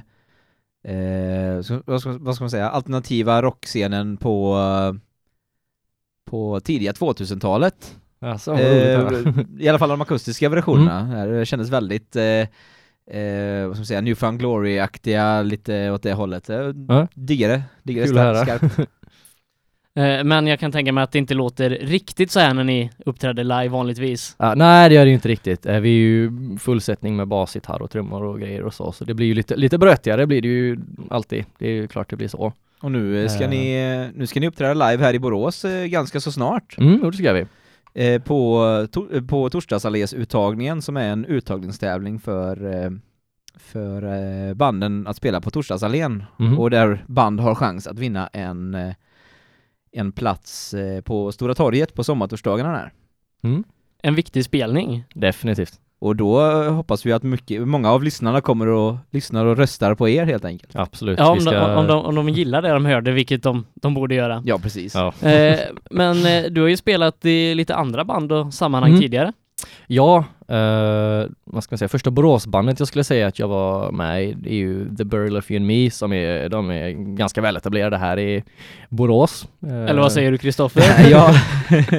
eh, 0.93 1.61
vad, 1.85 2.01
ska, 2.01 2.17
vad 2.19 2.35
ska 2.35 2.43
man 2.43 2.49
säga, 2.51 2.69
alternativa 2.69 3.41
rockscenen 3.41 4.17
på, 4.17 4.57
på 6.25 6.59
tidiga 6.59 6.91
2000-talet. 6.91 7.95
Alltså, 8.19 8.53
Eh. 8.53 9.09
I 9.59 9.69
alla 9.69 9.79
fall 9.79 9.89
de 9.89 10.01
akustiska 10.01 10.49
versionerna. 10.49 11.25
Det 11.25 11.45
kändes 11.45 11.69
väldigt, 11.69 12.15
eh, 12.15 12.23
eh, 13.19 13.67
vad 13.67 13.75
ska 13.75 13.79
man 13.79 13.85
säga, 13.85 14.01
Newfound 14.01 14.39
Glory-aktiga, 14.39 15.41
lite 15.41 15.91
åt 15.91 16.03
det 16.03 16.13
hållet. 16.13 16.49
Eh, 16.49 16.57
Ja. 16.87 17.07
Diggar 17.13 17.49
det, 17.49 17.63
höra. 18.19 18.45
skarpt. 18.45 18.79
Eh, 19.95 20.23
Men 20.23 20.47
jag 20.47 20.59
kan 20.59 20.71
tänka 20.71 20.91
mig 20.91 21.03
att 21.03 21.11
det 21.11 21.19
inte 21.19 21.33
låter 21.33 21.69
riktigt 21.69 22.31
så 22.31 22.39
här 22.39 22.53
när 22.53 22.63
ni 22.63 22.91
uppträder 23.05 23.43
live 23.43 23.67
vanligtvis. 23.67 24.35
Ja, 24.39 24.53
nej 24.55 24.89
det 24.89 24.95
gör 24.95 25.05
det 25.05 25.09
ju 25.09 25.15
inte 25.15 25.27
riktigt. 25.27 25.65
Eh, 25.65 25.79
Vi 25.79 25.89
är 25.89 25.99
ju 25.99 26.31
fullsättning 26.57 27.15
med 27.15 27.27
bas, 27.27 27.55
gitarr 27.55 27.81
och 27.81 27.91
trummor 27.91 28.23
och 28.23 28.39
grejer 28.39 28.63
och 28.63 28.73
så, 28.73 28.91
så 28.91 29.05
det 29.05 29.13
blir 29.13 29.27
ju 29.27 29.33
lite, 29.33 29.55
lite 29.55 29.77
brötigare 29.77 30.27
blir 30.27 30.41
det 30.41 30.47
ju 30.47 30.77
alltid. 31.09 31.45
Det 31.57 31.67
är 31.67 31.71
ju 31.71 31.87
klart 31.87 32.09
det 32.09 32.15
blir 32.15 32.27
så. 32.27 32.53
Och 32.81 32.91
nu 32.91 33.23
eh, 33.23 33.29
ska, 33.29 33.47
ni, 33.47 34.11
nu 34.15 34.27
ska 34.27 34.39
ni 34.39 34.47
uppträda 34.47 34.73
live 34.89 35.03
här 35.03 35.13
i 35.13 35.19
Borås 35.19 35.65
ganska 35.87 36.19
så 36.19 36.31
snart. 36.31 36.77
Mm, 36.77 37.11
det 37.11 37.17
ska 37.17 37.33
vi. 37.33 37.45
På, 38.19 38.87
to, 38.91 39.21
på 39.27 39.49
Torsdagsallés-uttagningen 39.49 40.81
som 40.81 40.97
är 40.97 41.09
en 41.09 41.25
uttagningstävling 41.25 42.19
för, 42.19 42.57
för 43.59 44.53
banden 44.53 45.07
att 45.07 45.15
spela 45.15 45.41
på 45.41 45.49
Torsdagsallén 45.51 46.23
Mhm. 46.37 46.59
och 46.59 46.69
där 46.69 47.03
band 47.07 47.39
har 47.39 47.55
chans 47.55 47.87
att 47.87 47.99
vinna 47.99 48.27
en, 48.33 48.77
en 49.95 50.11
plats 50.11 50.73
eh, 50.73 51.01
på 51.01 51.31
Stora 51.31 51.55
torget 51.55 51.93
på 51.93 52.03
sommartorsdagarna 52.03 52.71
där. 52.71 52.91
Mm, 53.43 53.63
En 54.03 54.15
viktig 54.15 54.45
spelning. 54.45 55.03
definitivt. 55.13 55.73
Och 55.99 56.15
då 56.15 56.51
eh, 56.63 56.73
hoppas 56.73 57.05
vi 57.05 57.11
att 57.11 57.23
mycket, 57.23 57.67
många 57.67 57.91
av 57.91 58.03
lyssnarna 58.03 58.41
kommer 58.41 58.67
och 58.67 58.95
lyssnar 59.11 59.45
och 59.45 59.57
röstar 59.57 59.95
på 59.95 60.09
er 60.09 60.25
helt 60.25 60.45
enkelt. 60.45 60.75
Absolut. 60.75 61.19
Ja, 61.19 61.29
om, 61.31 61.39
ska... 61.41 61.51
de, 61.51 61.77
om, 61.77 61.87
de, 61.87 62.05
om 62.05 62.15
de 62.15 62.29
gillar 62.29 62.61
det 62.61 62.69
de 62.69 62.85
hörde, 62.85 63.11
vilket 63.11 63.43
de, 63.43 63.65
de 63.73 63.93
borde 63.93 64.15
göra. 64.15 64.41
Ja, 64.45 64.59
precis. 64.59 64.95
Ja. 64.95 65.13
Eh, 65.29 65.59
men 65.91 66.25
eh, 66.25 66.43
du 66.51 66.61
har 66.61 66.67
ju 66.67 66.77
spelat 66.77 67.25
i 67.25 67.55
lite 67.55 67.75
andra 67.75 68.03
band 68.05 68.31
och 68.31 68.53
sammanhang 68.53 68.89
Mm. 68.91 69.01
tidigare. 69.01 69.33
Ja, 69.87 70.23
eh, 70.47 71.29
vad 71.43 71.63
ska 71.63 71.73
man 71.73 71.77
säga, 71.77 71.89
första 71.89 72.11
Boråsbandet 72.11 72.79
jag 72.79 72.87
skulle 72.87 73.03
säga 73.03 73.27
att 73.27 73.39
jag 73.39 73.47
var 73.47 73.91
med 73.91 74.23
i, 74.23 74.33
det 74.33 74.49
är 74.49 74.55
ju 74.57 74.95
The 74.95 75.03
Burial 75.03 75.37
of 75.37 75.51
You 75.51 75.57
and 75.59 75.67
Me 75.67 75.91
som 75.91 76.13
är, 76.13 76.49
de 76.49 76.71
är 76.71 76.89
ganska 77.15 77.41
väletablerade 77.41 77.97
här 77.97 78.19
i 78.19 78.43
Borås. 78.89 79.47
Eh, 79.67 79.85
Eller 79.85 80.01
vad 80.01 80.11
säger 80.11 80.31
du 80.31 80.37
Kristoffer? 80.37 81.09
ja, 81.09 81.33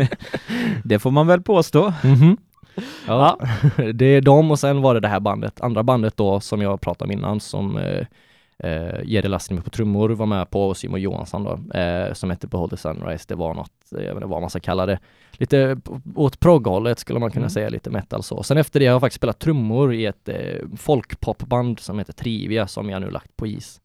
det 0.85 0.99
får 0.99 1.11
man 1.11 1.27
väl 1.27 1.43
påstå. 1.43 1.93
Mhm. 2.05 2.37
Ja, 3.07 3.39
det 3.95 4.07
är 4.07 4.21
de 4.21 4.51
och 4.51 4.59
sen 4.59 4.83
var 4.83 4.95
det 4.95 5.01
det 5.01 5.09
här 5.09 5.21
bandet, 5.21 5.61
andra 5.61 5.83
bandet 5.83 6.17
då 6.17 6.41
som 6.41 6.63
jag 6.63 6.81
pratade 6.81 7.09
om 7.09 7.19
innan 7.19 7.41
som 7.41 7.77
eh, 8.59 8.71
eh, 8.71 9.01
Jerry 9.05 9.29
Lassinimi 9.29 9.63
på 9.65 9.71
trummor 9.71 10.09
var 10.11 10.27
med 10.27 10.51
på 10.51 10.69
och 10.69 10.77
Simon 10.77 11.01
Johansson 11.01 11.45
då, 11.45 11.79
eh, 11.79 12.13
som 12.13 12.31
hette 12.31 12.47
Behold 12.47 12.71
the 12.71 12.77
Sunrise. 12.77 13.25
Det 13.29 13.35
var 13.35 13.55
något, 13.55 13.73
jag 13.91 13.99
vet 14.01 14.15
inte 14.15 14.27
vad 14.27 14.41
man 14.41 14.51
ska 14.51 14.61
kalla 14.61 14.87
det, 14.87 14.99
lite 15.33 15.77
åt 16.15 16.41
progghållet 16.41 16.99
skulle 16.99 17.19
man 17.19 17.31
kunna 17.31 17.43
Mm. 17.43 17.51
säga, 17.51 17.69
lite 17.69 17.91
metal 17.91 18.23
så. 18.23 18.43
Sen 18.43 18.57
efter 18.59 18.81
det 18.81 18.87
har 18.87 18.93
jag 18.93 19.01
faktiskt 19.01 19.17
spelat 19.21 19.39
trummor 19.39 19.95
i 19.95 20.07
ett 20.07 20.29
eh, 20.29 20.37
folkpopband 20.77 21.81
som 21.81 21.99
heter 21.99 22.13
Trivia 22.13 22.67
som 22.67 22.91
jag 22.91 23.01
nu 23.03 23.11
lagt 23.11 23.37
på 23.37 23.47
is. 23.47 23.81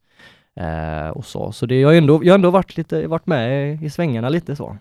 Eh, 0.56 1.08
och 1.08 1.24
så, 1.24 1.52
så 1.52 1.66
det, 1.66 1.80
jag 1.80 1.88
har 1.88 1.94
ändå, 1.94 2.24
jag 2.24 2.32
har 2.32 2.38
ändå 2.38 2.50
varit 2.50 2.76
lite, 2.76 3.06
varit 3.06 3.26
med 3.26 3.82
i 3.82 3.90
svängarna 3.90 4.28
lite 4.28 4.56
så. 4.56 4.76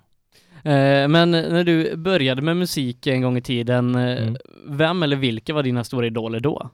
Eh, 0.63 1.07
men 1.07 1.31
när 1.31 1.63
du 1.63 1.95
började 1.97 2.41
med 2.41 2.57
musik 2.57 3.07
en 3.07 3.21
gång 3.21 3.37
i 3.37 3.41
tiden, 3.41 3.95
eh, 3.95 4.17
Mm. 4.23 4.37
vem 4.67 5.03
eller 5.03 5.15
vilka 5.15 5.53
var 5.53 5.63
dina 5.63 5.83
stora 5.83 6.05
idoler 6.05 6.39
då? 6.39 6.69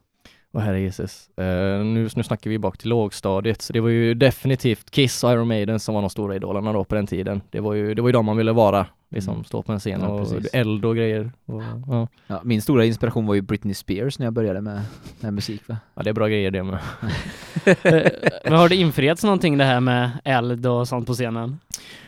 Åh 0.57 0.63
herre 0.63 0.79
Jesus. 0.79 1.29
Eh, 1.37 1.45
nu, 1.85 2.09
nu 2.15 2.23
snackar 2.23 2.49
vi 2.49 2.59
bak 2.59 2.77
till 2.77 2.89
lågstadiet, 2.89 3.61
så 3.61 3.73
det 3.73 3.79
var 3.79 3.89
ju 3.89 4.13
definitivt 4.13 4.91
Kiss 4.91 5.23
och 5.23 5.31
Iron 5.31 5.47
Maiden 5.47 5.79
som 5.79 5.95
var 5.95 6.01
de 6.01 6.09
stora 6.09 6.35
idolerna 6.35 6.73
då 6.73 6.83
på 6.83 6.95
den 6.95 7.07
tiden. 7.07 7.41
Det 7.49 7.59
var 7.59 7.73
ju, 7.73 7.93
det 7.93 8.01
var 8.01 8.09
ju 8.09 8.13
de 8.13 8.25
man 8.25 8.37
ville 8.37 8.51
vara, 8.51 8.85
liksom 9.09 9.33
Mm. 9.33 9.43
stå 9.43 9.61
på 9.61 9.71
en 9.71 9.79
scen 9.79 9.99
Ja, 10.01 10.07
och 10.07 10.19
precis. 10.29 10.53
eld 10.53 10.85
och 10.85 10.95
grejer. 10.95 11.31
Och, 11.45 11.61
ja. 11.87 12.07
Ja, 12.27 12.41
min 12.43 12.61
stora 12.61 12.85
inspiration 12.85 13.25
var 13.25 13.35
ju 13.35 13.41
Britney 13.41 13.73
Spears 13.73 14.19
när 14.19 14.25
jag 14.25 14.33
började 14.33 14.61
med, 14.61 14.81
med 15.19 15.33
musik 15.33 15.61
va? 15.67 15.77
ja, 15.95 16.03
det 16.03 16.09
är 16.09 16.13
bra 16.13 16.27
grejer 16.27 16.51
det 16.51 16.63
med. 16.63 16.79
Eh, 17.65 18.11
men 18.43 18.53
har 18.53 18.69
det 18.69 18.75
infriats 18.75 19.23
någonting 19.23 19.57
det 19.57 19.63
här 19.63 19.79
med 19.79 20.09
eld 20.23 20.65
och 20.67 20.87
sånt 20.87 21.07
på 21.07 21.13
scenen? 21.13 21.59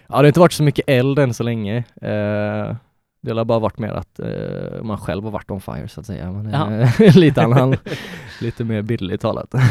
Ja, 0.08 0.16
det 0.16 0.18
har 0.18 0.26
inte 0.28 0.40
varit 0.40 0.52
så 0.52 0.64
mycket 0.64 0.90
eld 0.90 1.20
än 1.20 1.34
så 1.34 1.44
länge. 1.44 1.78
Eh, 2.02 2.76
det 3.22 3.32
har 3.34 3.46
bara 3.46 3.60
varit 3.60 3.80
mer 3.80 3.90
att 3.92 4.20
eh, 4.20 4.82
man 4.84 4.98
själv 4.98 5.24
har 5.24 5.32
varit 5.32 5.52
on 5.52 5.62
fire 5.62 5.88
så 5.88 6.00
att 6.00 6.06
säga. 6.06 6.32
Men, 6.32 6.54
eh, 6.82 7.16
lite 7.16 7.44
annan, 7.44 7.76
lite 8.42 8.64
mer 8.64 8.82
bildligt 8.82 9.22
talat. 9.22 9.54
Eh, 9.54 9.62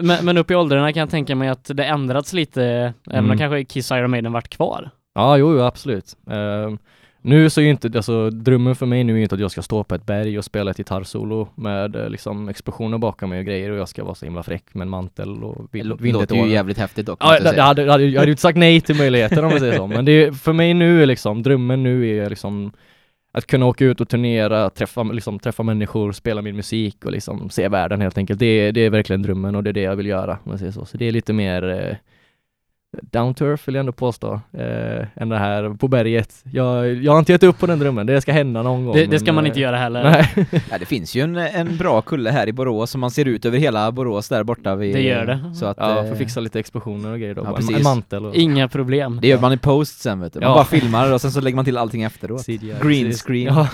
men, 0.00 0.24
men 0.24 0.38
upp 0.38 0.50
i 0.50 0.54
åldrarna 0.54 0.92
kan 0.92 1.00
jag 1.00 1.10
tänka 1.10 1.34
mig 1.36 1.48
att 1.48 1.70
det 1.74 1.84
ändrats 1.84 2.32
lite, 2.32 2.64
även 3.10 3.18
om 3.18 3.24
Mm. 3.24 3.38
kanske 3.38 3.64
Kiss 3.64 3.90
Iron 3.90 4.10
Maiden 4.10 4.32
varit 4.32 4.48
kvar. 4.48 4.90
Ja, 5.14 5.36
jo, 5.36 5.52
jo 5.54 5.60
absolut. 5.62 6.16
Nu 7.24 7.50
så 7.50 7.60
är 7.60 7.64
ju 7.64 7.70
inte, 7.70 7.90
alltså 7.94 8.30
drömmen 8.30 8.74
för 8.76 8.86
mig 8.86 9.04
nu 9.04 9.12
är 9.12 9.16
ju 9.16 9.22
inte 9.22 9.34
att 9.34 9.40
jag 9.40 9.50
ska 9.50 9.62
stå 9.62 9.84
på 9.84 9.94
ett 9.94 10.06
berg 10.06 10.38
och 10.38 10.44
spela 10.44 10.70
ett 10.70 10.76
gitarrsolo 10.76 11.48
med 11.54 11.96
eh, 11.96 12.08
liksom 12.08 12.48
explosioner 12.48 12.98
bakom 12.98 13.30
mig 13.30 13.38
och 13.38 13.44
grejer 13.46 13.70
och 13.70 13.78
jag 13.78 13.88
ska 13.88 14.04
vara 14.04 14.14
så 14.14 14.24
himla 14.24 14.42
fräck 14.42 14.74
med 14.74 14.82
en 14.82 14.88
mantel 14.88 15.44
och 15.44 15.56
Det 15.72 15.78
vind, 15.78 16.00
vindet 16.00 16.20
låter 16.30 16.34
ju 16.46 16.52
jävligt 16.52 16.78
häftigt 16.78 17.06
dock. 17.06 17.18
Ja, 17.22 17.34
jag 17.34 17.44
det, 17.44 17.52
det 17.52 17.62
hade, 17.62 17.84
det 17.84 17.90
hade, 17.92 18.04
jag 18.04 18.20
hade 18.20 18.28
ju 18.28 18.32
inte 18.32 18.42
sagt 18.42 18.58
nej 18.58 18.80
till 18.80 18.96
möjligheten 18.96 19.44
om 19.44 19.50
man 19.50 19.58
säger 19.60 19.76
så, 19.76 19.86
men 19.86 20.04
det 20.04 20.12
är, 20.12 20.32
för 20.32 20.52
mig 20.52 20.74
nu 20.74 21.02
är 21.02 21.06
liksom, 21.06 21.42
drömmen 21.42 21.82
nu 21.82 22.18
är 22.18 22.30
liksom 22.30 22.72
att 23.34 23.46
kunna 23.46 23.66
åka 23.66 23.84
ut 23.84 24.00
och 24.00 24.08
turnera, 24.08 24.70
träffa, 24.70 25.02
liksom, 25.02 25.38
träffa 25.38 25.62
människor, 25.62 26.12
spela 26.12 26.42
min 26.42 26.56
musik 26.56 27.04
och 27.04 27.12
liksom 27.12 27.50
se 27.50 27.68
världen 27.68 28.00
helt 28.00 28.18
enkelt. 28.18 28.38
Det, 28.40 28.46
är- 28.46 28.72
det 28.72 28.80
är 28.80 28.90
verkligen 28.90 29.22
drömmen 29.22 29.54
och 29.54 29.62
det 29.64 29.70
är 29.70 29.74
det 29.74 29.80
jag 29.80 29.96
vill 29.96 30.06
göra, 30.06 30.32
om 30.32 30.38
man 30.44 30.58
säger 30.58 30.72
så. 30.72 30.84
Så 30.84 30.96
det 30.96 31.08
är 31.08 31.12
lite 31.12 31.32
mer 31.32 31.68
eh, 31.70 31.96
down 33.00 33.34
to 33.34 33.44
earth 33.44 33.66
vill 33.66 33.74
jag 33.74 33.80
ändå 33.80 33.92
påstå, 33.92 34.40
eh, 34.52 35.22
än 35.22 35.28
det 35.28 35.38
här 35.38 35.76
på 35.76 35.88
berget. 35.88 36.44
Jag, 36.52 36.94
jag 36.94 37.12
har 37.12 37.18
inte 37.18 37.32
gett 37.32 37.42
upp 37.42 37.58
på 37.58 37.66
den 37.66 37.78
drömmen, 37.78 38.06
det 38.06 38.20
ska 38.20 38.32
hända 38.32 38.62
någon 38.62 38.86
gång. 38.86 38.94
Det, 38.94 39.00
det 39.00 39.08
men, 39.10 39.20
ska 39.20 39.32
man 39.32 39.44
eh, 39.44 39.48
inte 39.48 39.60
göra 39.60 39.76
heller. 39.76 40.02
Nej. 40.02 40.46
Ja, 40.70 40.78
det 40.78 40.86
finns 40.86 41.14
ju 41.14 41.20
en, 41.20 41.36
en 41.36 41.76
bra 41.76 42.02
kulle 42.02 42.30
här 42.30 42.46
i 42.46 42.52
Borås 42.52 42.90
som 42.90 43.00
man 43.00 43.10
ser 43.10 43.24
ut 43.24 43.44
över 43.44 43.58
hela 43.58 43.92
Borås 43.92 44.28
där 44.28 44.44
borta 44.44 44.74
vid, 44.74 44.94
Det 44.94 45.02
gör 45.02 45.26
det. 45.26 45.54
Så 45.54 45.66
att, 45.66 45.76
Ja, 45.80 45.98
eh, 46.04 46.08
får 46.08 46.16
fixa 46.16 46.40
lite 46.40 46.58
explosioner 46.60 47.12
och 47.12 47.18
grejer 47.18 47.34
då. 47.34 47.42
Ja, 47.44 47.76
en, 47.76 47.82
mantel 47.82 48.26
och 48.26 48.34
Inga 48.34 48.68
problem. 48.68 49.18
Det 49.22 49.28
gör 49.28 49.40
man 49.40 49.52
i 49.52 49.58
post 49.58 50.00
sen 50.00 50.20
vet 50.20 50.32
du. 50.32 50.40
Man 50.40 50.48
Ja. 50.48 50.54
bara 50.54 50.64
filmar 50.64 51.12
och 51.12 51.20
sen 51.20 51.30
så 51.32 51.40
lägger 51.40 51.56
man 51.56 51.64
till 51.64 51.78
allting 51.78 52.02
efteråt. 52.02 52.44
CGI, 52.46 52.58
Green 52.58 53.06
precis. 53.06 53.22
screen. 53.22 53.54
Ja. 53.54 53.68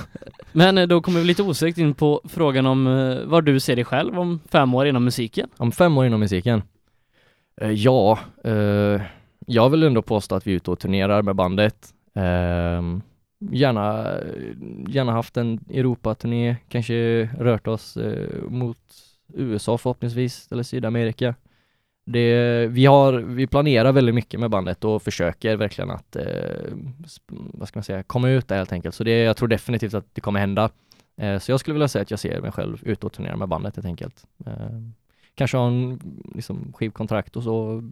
Men 0.52 0.78
eh, 0.78 0.86
då 0.86 1.00
kommer 1.00 1.20
vi 1.20 1.26
lite 1.26 1.42
osökt 1.42 1.78
in 1.78 1.94
på 1.94 2.20
frågan 2.28 2.66
om 2.66 2.86
eh, 2.86 3.26
var 3.26 3.42
du 3.42 3.60
ser 3.60 3.76
dig 3.76 3.84
själv 3.84 4.18
om 4.18 4.40
fem 4.52 4.74
år 4.74 4.86
inom 4.86 5.04
musiken. 5.04 5.48
Om 5.56 5.72
fem 5.72 5.98
år 5.98 6.06
inom 6.06 6.20
musiken? 6.20 6.62
Eh, 7.60 7.70
ja, 7.70 8.18
eh, 8.44 9.02
jag 9.46 9.70
vill 9.70 9.82
ändå 9.82 10.02
påstå 10.02 10.34
att 10.34 10.46
vi 10.46 10.52
är 10.52 10.56
ute 10.56 10.70
och 10.70 10.78
turnerar 10.78 11.22
med 11.22 11.36
bandet. 11.36 11.94
Eh, 12.14 12.82
gärna, 13.50 14.14
gärna 14.88 15.12
haft 15.12 15.36
en 15.36 15.60
Europaturné, 15.70 16.56
kanske 16.68 17.24
rört 17.38 17.66
oss 17.66 17.96
eh, 17.96 18.42
mot 18.48 18.78
USA 19.34 19.78
förhoppningsvis, 19.78 20.48
eller 20.52 20.62
Sydamerika. 20.62 21.34
Det, 22.06 22.66
vi, 22.66 22.86
har, 22.86 23.12
vi 23.12 23.46
planerar 23.46 23.92
väldigt 23.92 24.14
mycket 24.14 24.40
med 24.40 24.50
bandet 24.50 24.84
och 24.84 25.02
försöker 25.02 25.56
verkligen 25.56 25.90
att, 25.90 26.16
eh, 26.16 26.24
vad 27.28 27.68
ska 27.68 27.78
man 27.78 27.84
säga, 27.84 28.02
komma 28.02 28.30
ut 28.30 28.48
där 28.48 28.56
helt 28.56 28.72
enkelt. 28.72 28.94
Så 28.94 29.04
det, 29.04 29.18
jag 29.18 29.36
tror 29.36 29.48
definitivt 29.48 29.94
att 29.94 30.14
det 30.14 30.20
kommer 30.20 30.40
hända. 30.40 30.70
Eh, 31.16 31.38
så 31.38 31.52
jag 31.52 31.60
skulle 31.60 31.72
vilja 31.72 31.88
säga 31.88 32.02
att 32.02 32.10
jag 32.10 32.20
ser 32.20 32.40
mig 32.40 32.52
själv 32.52 32.78
ute 32.82 33.06
och 33.06 33.12
turnera 33.12 33.36
med 33.36 33.48
bandet 33.48 33.76
helt 33.76 33.86
enkelt. 33.86 34.26
Eh, 34.46 34.52
kanske 35.38 35.56
ha 35.56 35.66
en 35.66 36.00
liksom, 36.34 36.72
skivkontrakt 36.76 37.36
och 37.36 37.42
så. 37.42 37.82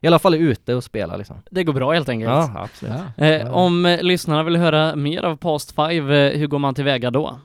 I 0.00 0.06
alla 0.06 0.18
fall 0.18 0.34
är 0.34 0.38
ute 0.38 0.74
och 0.74 0.84
spela 0.84 1.16
liksom. 1.16 1.36
Det 1.50 1.64
går 1.64 1.72
bra 1.72 1.92
helt 1.92 2.08
enkelt. 2.08 2.30
Ja, 2.30 2.52
absolut. 2.56 2.94
Eh, 3.16 3.54
om 3.54 3.86
eh, 3.86 4.02
lyssnarna 4.02 4.42
vill 4.42 4.56
höra 4.56 4.96
mer 4.96 5.22
av 5.22 5.36
Past 5.36 5.74
Five, 5.74 6.30
eh, 6.32 6.38
hur 6.38 6.46
går 6.46 6.58
man 6.58 6.74
tillväga 6.74 7.10
då? 7.10 7.38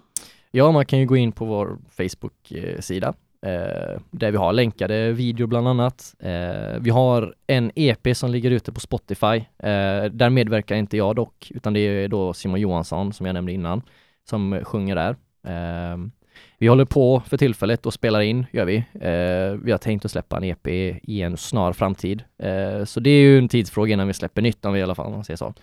Ja, 0.51 0.71
man 0.71 0.85
kan 0.85 0.99
ju 0.99 1.05
gå 1.05 1.17
in 1.17 1.31
på 1.31 1.45
vår 1.45 1.77
Facebook-sida 1.97 3.13
eh, 3.45 3.99
där 4.11 4.31
vi 4.31 4.37
har 4.37 4.53
länkade 4.53 5.11
videor 5.11 5.47
bland 5.47 5.67
annat. 5.67 6.15
Eh, 6.19 6.79
vi 6.79 6.89
har 6.89 7.35
en 7.47 7.71
EP 7.75 8.17
som 8.17 8.31
ligger 8.31 8.51
ute 8.51 8.71
på 8.71 8.79
Spotify. 8.79 9.35
Eh, 9.57 10.03
där 10.11 10.29
medverkar 10.29 10.75
inte 10.75 10.97
jag 10.97 11.15
dock, 11.15 11.51
utan 11.55 11.73
det 11.73 11.79
är 11.79 12.07
då 12.07 12.33
Simon 12.33 12.59
Johansson 12.59 13.13
som 13.13 13.25
jag 13.25 13.33
nämnde 13.33 13.51
innan 13.51 13.81
som 14.29 14.59
sjunger 14.63 14.95
där. 14.95 15.15
Vi 16.57 16.67
håller 16.67 16.85
på 16.85 17.21
för 17.27 17.37
tillfället 17.37 17.85
och 17.85 17.93
spelar 17.93 18.21
in, 18.21 18.45
gör 18.51 18.65
vi. 18.65 18.75
Eh, 18.77 19.59
vi 19.63 19.71
har 19.71 19.77
tänkt 19.77 20.05
att 20.05 20.11
släppa 20.11 20.37
en 20.37 20.43
EP 20.43 20.67
i 20.67 21.21
en 21.21 21.37
snar 21.37 21.73
framtid. 21.73 22.23
Eh, 22.37 22.83
så 22.85 22.99
det 22.99 23.09
är 23.09 23.21
ju 23.21 23.37
en 23.37 23.47
tidsfråga 23.47 23.93
innan 23.93 24.07
vi 24.07 24.13
släpper 24.13 24.41
nytt 24.41 24.65
om 24.65 24.73
vi 24.73 24.79
i 24.79 24.83
alla 24.83 24.95
fall, 24.95 25.11
man 25.11 25.23
säger 25.23 25.37
så. 25.37 25.53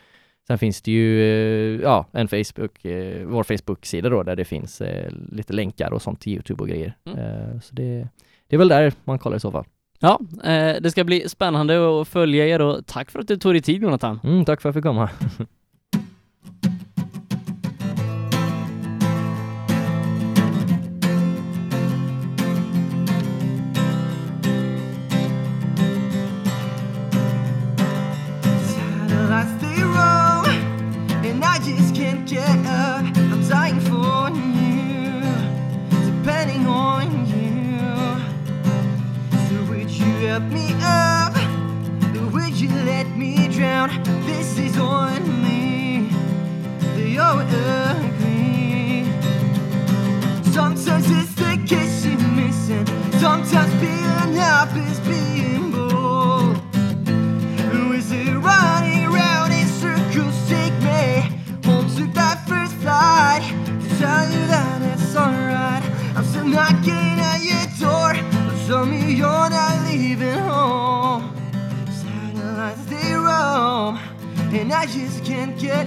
Sen 0.46 0.58
finns 0.58 0.82
det 0.82 0.92
ju, 0.92 1.22
eh, 1.22 1.80
ja, 1.82 2.06
en 2.12 2.28
Facebook, 2.28 2.84
eh, 2.84 3.26
vår 3.26 3.42
Facebook-sida 3.42 4.08
då 4.08 4.22
där 4.22 4.36
det 4.36 4.44
finns 4.44 4.80
eh, 4.80 5.12
lite 5.32 5.52
länkar 5.52 5.92
och 5.92 6.02
sånt 6.02 6.20
till 6.20 6.32
Youtube 6.32 6.62
och 6.62 6.68
grejer. 6.68 6.96
Mm. 7.04 7.18
Eh, 7.18 7.60
så 7.60 7.74
det, 7.74 8.08
det 8.46 8.56
är 8.56 8.58
väl 8.58 8.68
där 8.68 8.92
man 9.04 9.18
kollar 9.18 9.36
i 9.36 9.40
så 9.40 9.50
fall. 9.50 9.64
Ja, 10.00 10.20
eh, 10.44 10.76
det 10.80 10.90
ska 10.90 11.04
bli 11.04 11.28
spännande 11.28 12.00
att 12.00 12.08
följa 12.08 12.46
er 12.46 12.60
och 12.60 12.86
tack 12.86 13.10
för 13.10 13.20
att 13.20 13.28
du 13.28 13.36
tog 13.36 13.54
dig 13.54 13.62
tid 13.62 13.82
Jonathan. 13.82 14.20
Mm, 14.24 14.44
tack 14.44 14.60
för 14.60 14.68
att 14.68 14.74
jag 14.74 14.82
fick 14.82 14.88
komma. 14.88 15.10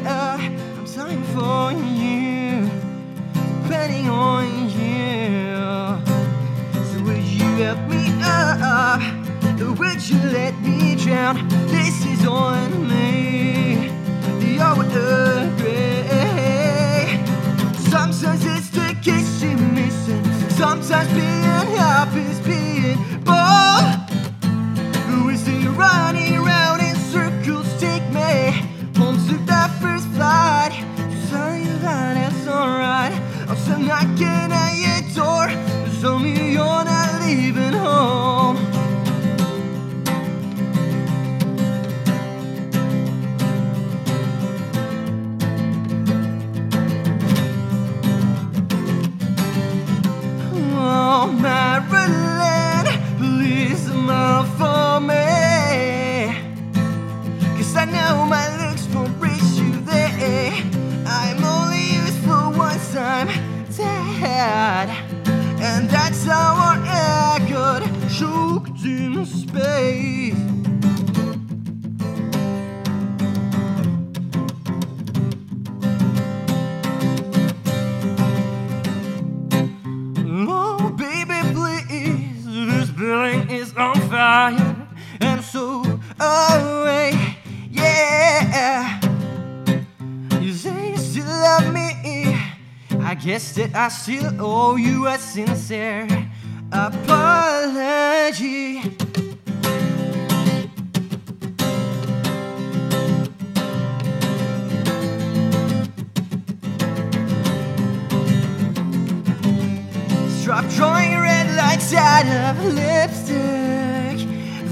up. 0.06 0.40
I'm 0.40 0.86
dying 0.86 1.24
for 1.34 1.72
you, 1.72 2.70
depending 3.64 4.10
on 4.10 4.70
you. 4.70 5.56
So 6.86 7.04
would 7.04 7.24
you 7.24 7.50
help 7.64 7.80
me 7.90 8.04
up? 8.22 9.02
Or 9.62 9.74
would 9.74 10.10
you 10.10 10.20
let 10.32 10.54
me 10.62 10.96
drown? 10.96 11.48
This 11.68 12.06
is 12.06 12.26
on 12.26 12.88
me. 12.88 13.90
You 14.40 14.60
would 14.78 14.96
agree. 14.96 16.04
Sometimes 17.90 18.46
it's 18.46 18.70
the 18.70 18.96
kiss 19.02 19.44
you're 19.44 19.58
missing. 19.58 20.24
Sometimes 20.50 21.12
being 21.14 21.78
up 21.80 22.05
on 83.78 83.96
fire 84.10 84.88
and 85.20 85.44
so 85.44 85.82
away. 86.20 87.14
Yeah. 87.70 89.00
You 90.40 90.54
say 90.54 90.92
you 90.92 90.98
still 90.98 91.26
love 91.26 91.74
me. 91.74 92.38
I 93.02 93.16
guess 93.16 93.54
that 93.56 93.76
I 93.76 93.90
still 93.90 94.32
owe 94.40 94.78
you 94.78 95.08
a 95.08 95.18
sincere 95.18 96.08
apology. 96.72 98.82
Stop 110.42 110.70
trying 110.70 111.35
lights 111.66 111.94
out 111.94 112.28
of 112.46 112.64
lipstick 112.80 114.18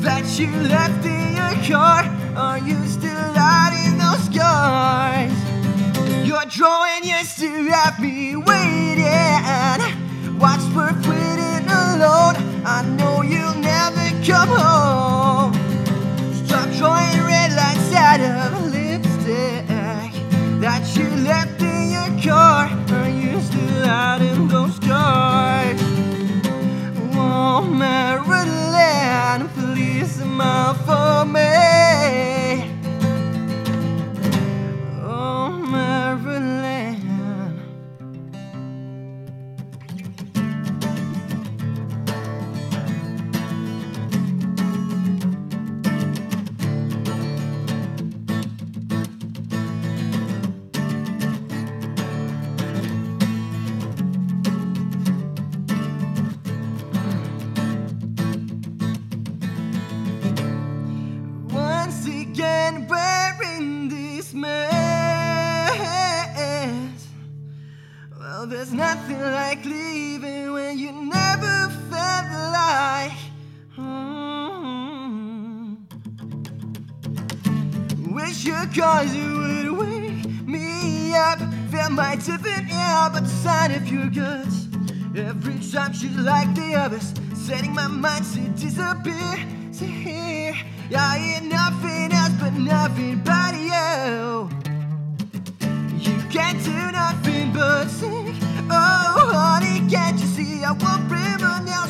that 0.05 0.25
you 0.37 0.49
left 0.73 1.03
in 1.05 1.27
your 1.39 1.55
car. 1.67 2.01
Are 2.35 2.59
you 2.59 2.77
still 2.85 3.29
hiding 3.33 3.97
those 4.03 4.23
scars? 4.29 5.33
You're 6.27 6.49
drawing 6.57 7.03
used 7.03 7.39
to 7.39 7.49
have 7.75 7.99
me 7.99 8.35
waiting. 8.35 9.81
What's 10.43 10.67
worth 10.75 11.01
waiting 11.11 11.65
alone? 11.83 12.35
I 12.75 12.79
know 12.97 13.15
you'll 13.31 13.61
never 13.73 14.05
come 14.29 14.51
home. 14.63 15.53
Stop 16.45 16.67
drawing 16.77 17.17
red 17.31 17.51
lights 17.61 17.91
out 18.07 18.21
of 18.35 18.49
lipstick 18.75 20.11
that 20.63 20.83
you 20.95 21.07
left 21.29 21.59
in 21.61 21.83
your 21.97 22.11
car. 22.21 22.69
Are 22.97 23.09
you 23.09 23.41
still 23.41 23.87
hiding 23.87 24.47
those 24.47 24.75
scars? 24.75 25.52
Marilyn, 27.73 29.49
please 29.49 30.17
smile 30.17 30.75
for 30.85 31.25
me. 31.25 31.62
There's 68.53 68.71
nothing 68.71 69.19
like 69.19 69.65
leaving 69.65 70.53
when 70.53 70.77
you 70.77 70.91
never 70.91 71.69
felt 71.89 72.27
like. 72.53 73.17
Mm. 73.75 75.77
Wish 78.13 78.45
your 78.45 78.67
cause 78.67 79.11
you 79.15 79.39
would 79.39 79.71
wake 79.79 80.27
me 80.45 81.15
up. 81.15 81.39
Feel 81.71 81.89
my 81.89 82.15
tipping 82.15 82.69
air, 82.69 83.09
but 83.11 83.23
the 83.23 83.29
sign 83.43 83.71
of 83.71 83.87
your 83.87 84.09
guts. 84.09 84.67
Every 85.15 85.59
time 85.71 85.93
she's 85.93 86.15
like 86.15 86.53
the 86.53 86.75
others, 86.75 87.11
setting 87.33 87.73
my 87.73 87.87
mind 87.87 88.23
to 88.33 88.49
disappear. 88.49 89.47
To 89.79 89.85
here, 89.85 90.53
I 90.95 91.17
hear 91.17 91.41
nothing 91.41 92.13
else 92.13 92.33
but 92.39 92.53
nothing 92.53 93.23
but 93.23 93.55
you. 93.55 94.62
Can't 96.33 96.63
do 96.65 96.91
nothing 96.91 97.53
but 97.53 97.87
sing. 97.89 98.35
Oh, 98.67 99.31
honey, 99.35 99.87
can't 99.87 100.19
you 100.19 100.25
see? 100.25 100.63
I 100.63 100.71
won't 100.71 101.03
remember 101.03 101.61
now. 101.63 101.85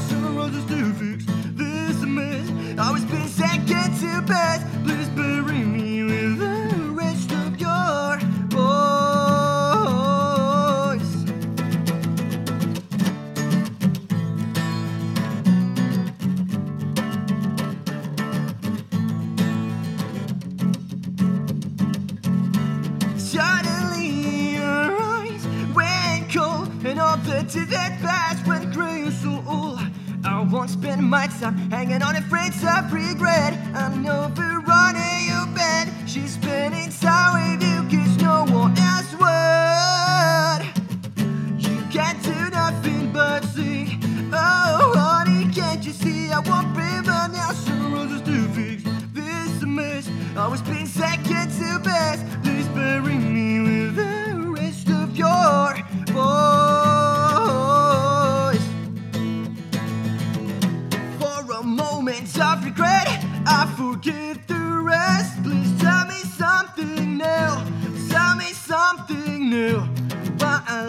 she's 36.14 36.38
been 36.38 36.74
inside. 36.74 37.03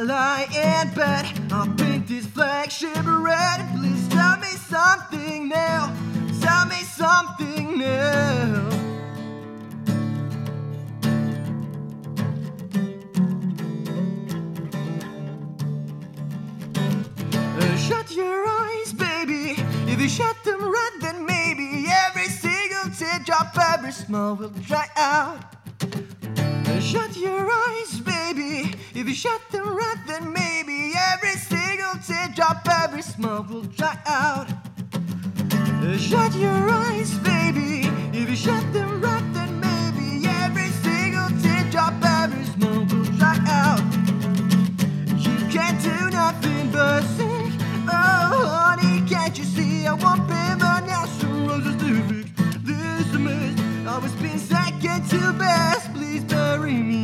Lie 0.04 0.48
in 0.52 0.94
bed 0.94 1.24
I'll 1.50 1.66
paint 1.76 2.06
this 2.06 2.26
flagship 2.26 2.94
red 3.06 3.66
Please 3.74 4.06
tell 4.08 4.36
me 4.36 4.48
something 4.68 5.48
new 5.48 5.80
Tell 6.42 6.66
me 6.66 6.82
something 6.82 7.78
new 7.78 8.68
Uh, 17.56 17.76
Shut 17.78 18.10
your 18.14 18.46
eyes, 18.46 18.92
baby. 18.92 19.54
If 19.90 20.02
you 20.02 20.08
shut 20.10 20.36
them 20.44 20.60
right, 20.60 20.98
then 21.00 21.24
maybe 21.24 21.86
every 21.88 22.26
single 22.26 22.90
teardrop, 22.94 23.56
every 23.56 23.92
smile 23.92 24.36
will 24.36 24.50
dry 24.50 24.86
out. 24.96 25.53
Shut 26.94 27.16
your 27.16 27.50
eyes, 27.50 27.98
baby. 27.98 28.72
If 28.94 29.08
you 29.08 29.14
shut 29.14 29.40
them 29.50 29.66
right, 29.66 30.00
then 30.06 30.32
maybe 30.32 30.92
every 31.12 31.32
single 31.32 31.94
teardrop, 32.06 32.64
every 32.70 33.02
smile 33.02 33.44
will 33.50 33.62
dry 33.62 33.98
out. 34.06 34.46
Shut 35.98 36.36
your 36.36 36.70
eyes, 36.70 37.18
baby. 37.18 37.88
If 38.16 38.30
you 38.30 38.36
shut 38.36 38.72
them 38.72 39.00
right, 39.00 39.28
then 39.34 39.58
maybe 39.58 40.24
every 40.28 40.68
single 40.86 41.30
teardrop, 41.42 41.94
every 42.00 42.44
smile 42.44 42.86
will 42.86 43.10
dry 43.18 43.40
out. 43.48 43.82
You 45.18 45.36
can't 45.50 45.82
do 45.82 46.10
nothing 46.10 46.70
but 46.70 47.02
sing. 47.16 47.50
Oh, 47.88 48.46
honey, 48.54 49.04
can't 49.08 49.36
you 49.36 49.42
see? 49.42 49.84
I 49.88 49.94
won't 49.94 50.20
remember 50.20 50.80
now. 50.86 51.06
Some 51.06 51.48
roses 51.48 51.74
to 51.74 52.02
fix 52.08 52.30
this 52.62 53.12
mess. 53.18 53.58
I 53.84 53.98
was 53.98 54.12
being 54.12 54.38
second 54.38 55.10
to 55.10 55.32
best. 55.32 55.73
I 56.64 56.72
mean. 56.72 57.03